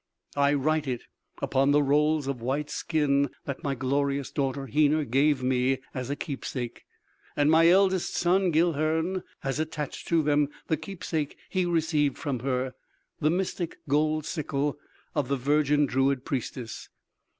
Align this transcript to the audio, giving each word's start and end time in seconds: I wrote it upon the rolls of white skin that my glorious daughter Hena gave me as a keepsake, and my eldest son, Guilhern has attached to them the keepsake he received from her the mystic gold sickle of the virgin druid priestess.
I 0.35 0.55
wrote 0.55 0.87
it 0.87 1.03
upon 1.43 1.69
the 1.69 1.83
rolls 1.83 2.25
of 2.25 2.41
white 2.41 2.71
skin 2.71 3.29
that 3.45 3.61
my 3.63 3.75
glorious 3.75 4.31
daughter 4.31 4.65
Hena 4.65 5.05
gave 5.05 5.43
me 5.43 5.77
as 5.93 6.09
a 6.09 6.15
keepsake, 6.15 6.85
and 7.35 7.51
my 7.51 7.67
eldest 7.69 8.15
son, 8.15 8.49
Guilhern 8.51 9.21
has 9.41 9.59
attached 9.59 10.07
to 10.07 10.23
them 10.23 10.49
the 10.65 10.75
keepsake 10.77 11.37
he 11.51 11.67
received 11.67 12.17
from 12.17 12.39
her 12.39 12.73
the 13.19 13.29
mystic 13.29 13.77
gold 13.87 14.25
sickle 14.25 14.79
of 15.13 15.27
the 15.27 15.37
virgin 15.37 15.85
druid 15.85 16.25
priestess. 16.25 16.89